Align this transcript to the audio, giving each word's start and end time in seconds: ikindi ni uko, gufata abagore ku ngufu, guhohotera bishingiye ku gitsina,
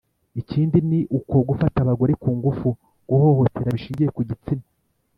ikindi 0.41 0.77
ni 0.89 0.99
uko, 1.17 1.35
gufata 1.49 1.77
abagore 1.81 2.13
ku 2.21 2.29
ngufu, 2.37 2.69
guhohotera 3.09 3.75
bishingiye 3.75 4.09
ku 4.15 4.21
gitsina, 4.29 4.65